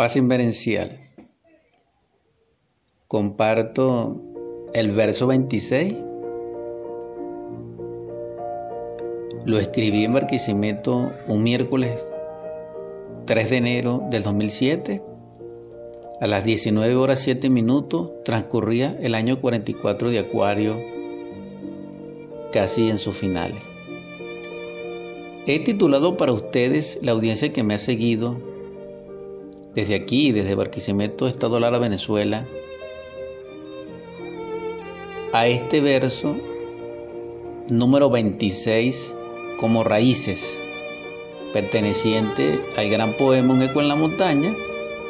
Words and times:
Paz 0.00 0.16
inverencial. 0.16 0.98
Comparto 3.06 4.16
el 4.72 4.92
verso 4.92 5.26
26. 5.26 5.94
Lo 9.44 9.58
escribí 9.58 10.06
en 10.06 10.14
Barquisimeto 10.14 11.12
un 11.28 11.42
miércoles 11.42 12.10
3 13.26 13.50
de 13.50 13.56
enero 13.58 14.02
del 14.10 14.22
2007. 14.22 15.02
A 16.22 16.26
las 16.26 16.44
19 16.44 16.94
horas 16.96 17.18
7 17.18 17.50
minutos 17.50 18.10
transcurría 18.24 18.96
el 19.02 19.14
año 19.14 19.38
44 19.42 20.08
de 20.08 20.18
Acuario, 20.20 20.80
casi 22.52 22.88
en 22.88 22.96
sus 22.96 23.18
finales. 23.18 23.60
He 25.46 25.58
titulado 25.58 26.16
para 26.16 26.32
ustedes, 26.32 26.98
la 27.02 27.12
audiencia 27.12 27.52
que 27.52 27.62
me 27.62 27.74
ha 27.74 27.78
seguido, 27.78 28.49
desde 29.74 29.94
aquí, 29.94 30.32
desde 30.32 30.54
Barquisimeto, 30.54 31.26
Estado 31.26 31.60
Lara, 31.60 31.78
Venezuela, 31.78 32.46
a 35.32 35.46
este 35.46 35.80
verso 35.80 36.36
número 37.70 38.10
26 38.10 39.14
como 39.58 39.84
raíces, 39.84 40.60
perteneciente 41.52 42.60
al 42.76 42.90
gran 42.90 43.16
poema 43.16 43.54
Un 43.54 43.62
eco 43.62 43.80
en 43.80 43.88
la 43.88 43.96
montaña, 43.96 44.56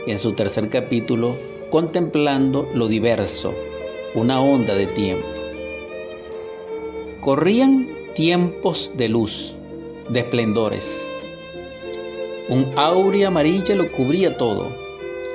en 0.07 0.19
su 0.19 0.33
tercer 0.33 0.69
capítulo, 0.69 1.37
contemplando 1.71 2.69
lo 2.75 2.89
diverso, 2.89 3.55
una 4.15 4.41
onda 4.41 4.75
de 4.75 4.87
tiempo. 4.89 5.27
Corrían 7.21 7.89
tiempos 8.15 8.93
de 8.97 9.09
luz, 9.09 9.55
de 10.09 10.21
esplendores 10.21 11.10
un 12.51 12.73
aurea 12.77 13.29
amarilla 13.29 13.77
lo 13.77 13.93
cubría 13.93 14.37
todo. 14.37 14.77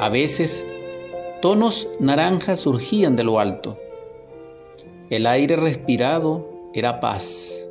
A 0.01 0.09
veces, 0.09 0.65
tonos 1.41 1.87
naranjas 2.01 2.59
surgían 2.59 3.15
de 3.15 3.23
lo 3.23 3.39
alto. 3.39 3.79
El 5.09 5.25
aire 5.25 5.55
respirado 5.55 6.45
era 6.73 6.99
paz. 6.99 7.67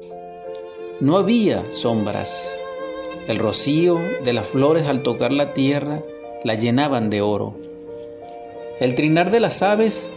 No 0.98 1.19
había 1.19 1.70
sombras. 1.70 2.56
El 3.28 3.39
rocío 3.39 4.01
de 4.25 4.33
las 4.33 4.47
flores 4.47 4.86
al 4.86 5.03
tocar 5.03 5.31
la 5.31 5.53
tierra 5.53 6.03
la 6.42 6.55
llenaban 6.55 7.11
de 7.11 7.20
oro. 7.20 7.55
El 8.81 8.95
trinar 8.95 9.31
de 9.31 9.41
las 9.41 9.61
aves 9.61 10.11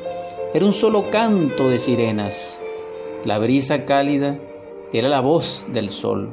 era 0.53 0.65
un 0.65 0.73
solo 0.73 1.09
canto 1.09 1.67
de 1.67 1.79
sirenas. 1.79 2.61
La 3.25 3.39
brisa 3.39 3.83
cálida 3.83 4.39
era 4.93 5.09
la 5.09 5.19
voz 5.19 5.67
del 5.73 5.89
sol. 5.89 6.29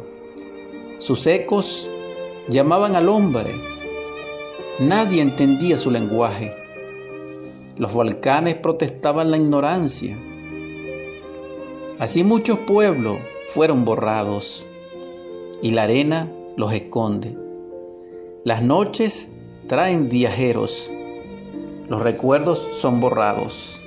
Sus 0.99 1.27
ecos 1.27 1.91
llamaban 2.49 2.95
al 2.95 3.09
hombre. 3.09 3.55
Nadie 4.79 5.23
entendía 5.23 5.77
su 5.77 5.91
lenguaje. 5.91 6.55
Los 7.77 7.93
volcanes 7.93 8.57
protestaban 8.57 9.31
la 9.31 9.37
ignorancia. 9.37 10.19
Así 11.99 12.25
muchos 12.25 12.59
pueblos 12.61 13.19
fueron 13.49 13.85
borrados 13.85 14.67
y 15.63 15.71
la 15.71 15.85
arena 15.85 16.31
los 16.57 16.73
esconde. 16.73 17.39
Las 18.45 18.63
noches 18.63 19.31
traen 19.67 20.09
viajeros, 20.09 20.93
los 21.89 22.03
recuerdos 22.03 22.69
son 22.73 23.01
borrados. 23.01 23.83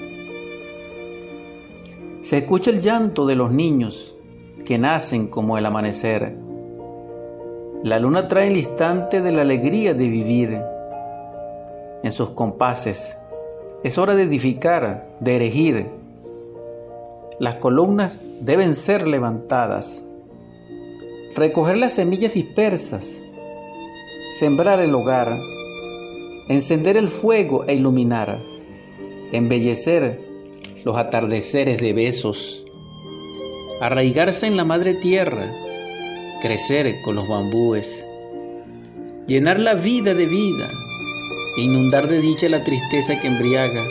Se 2.22 2.40
escucha 2.40 2.72
el 2.72 2.82
llanto 2.82 3.26
de 3.26 3.36
los 3.36 3.52
niños 3.52 4.18
que 4.66 4.78
nacen 4.80 5.28
como 5.28 5.58
el 5.58 5.66
amanecer 5.66 6.47
la 7.84 8.00
luna 8.00 8.28
trae 8.28 8.48
el 8.48 8.58
instante 8.58 9.22
de 9.22 9.32
la 9.32 9.42
alegría 9.44 9.94
de 9.94 10.08
vivir 10.08 10.60
en 12.04 12.12
sus 12.12 12.32
compases. 12.32 13.18
Es 13.84 14.00
hora 14.00 14.16
de 14.16 14.24
edificar, 14.24 15.08
de 15.20 15.36
erigir. 15.36 15.90
Las 17.40 17.56
columnas 17.56 18.18
deben 18.42 18.74
ser 18.74 19.08
levantadas. 19.08 20.04
Recoger 21.36 21.78
las 21.78 21.94
semillas 21.94 22.34
dispersas. 22.34 23.22
Sembrar 24.32 24.80
el 24.80 24.96
hogar. 24.96 25.38
Encender 26.50 26.98
el 26.98 27.10
fuego 27.10 27.64
e 27.68 27.76
iluminar. 27.76 28.42
Embellecer 29.32 30.20
los 30.84 30.98
atardeceres 30.98 31.80
de 31.80 31.94
besos. 31.94 32.66
Arraigarse 33.82 34.48
en 34.48 34.58
la 34.58 34.66
madre 34.66 34.96
tierra 34.96 35.67
crecer 36.42 37.02
con 37.02 37.16
los 37.16 37.28
bambúes, 37.28 38.06
llenar 39.28 39.60
la 39.60 39.74
vida 39.74 40.14
de 40.14 40.26
vida, 40.26 40.70
inundar 41.58 42.08
de 42.08 42.22
dicha 42.22 42.48
la 42.50 42.64
tristeza 42.64 43.20
que 43.20 43.28
embriaga, 43.28 43.84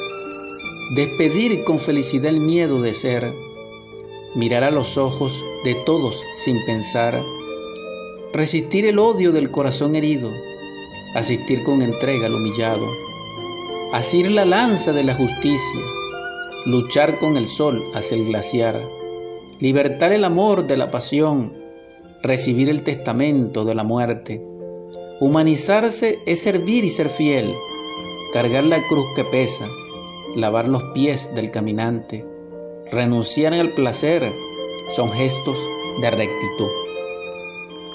despedir 0.94 1.64
con 1.64 1.78
felicidad 1.78 2.26
el 2.26 2.40
miedo 2.40 2.80
de 2.80 2.94
ser, 2.94 3.32
mirar 4.34 4.64
a 4.64 4.70
los 4.70 4.96
ojos 4.96 5.44
de 5.64 5.74
todos 5.86 6.22
sin 6.36 6.64
pensar, 6.64 7.22
resistir 8.32 8.86
el 8.86 8.98
odio 8.98 9.32
del 9.32 9.50
corazón 9.50 9.96
herido, 9.96 10.30
asistir 11.14 11.64
con 11.64 11.82
entrega 11.82 12.26
al 12.26 12.34
humillado, 12.34 12.86
asir 13.92 14.30
la 14.30 14.44
lanza 14.44 14.92
de 14.92 15.04
la 15.04 15.14
justicia, 15.14 15.80
luchar 16.66 17.18
con 17.18 17.36
el 17.36 17.48
sol 17.48 17.82
hacia 17.94 18.16
el 18.16 18.26
glaciar, 18.26 18.80
libertar 19.58 20.12
el 20.12 20.24
amor 20.24 20.66
de 20.66 20.76
la 20.76 20.90
pasión, 20.90 21.65
recibir 22.22 22.68
el 22.68 22.82
testamento 22.82 23.64
de 23.64 23.74
la 23.74 23.84
muerte. 23.84 24.42
Humanizarse 25.20 26.18
es 26.26 26.42
servir 26.42 26.84
y 26.84 26.90
ser 26.90 27.08
fiel, 27.08 27.54
cargar 28.32 28.64
la 28.64 28.82
cruz 28.88 29.06
que 29.14 29.24
pesa, 29.24 29.66
lavar 30.34 30.68
los 30.68 30.82
pies 30.94 31.34
del 31.34 31.50
caminante, 31.50 32.24
renunciar 32.90 33.54
al 33.54 33.70
placer, 33.70 34.30
son 34.94 35.10
gestos 35.12 35.58
de 36.00 36.10
rectitud. 36.10 36.85